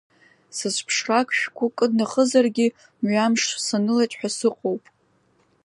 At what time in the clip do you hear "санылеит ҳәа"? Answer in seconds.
3.65-4.29